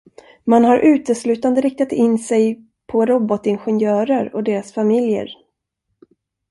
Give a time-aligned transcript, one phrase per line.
[0.45, 5.29] Man har uteslutande riktat in sig på robotingenjörer och deras familjer.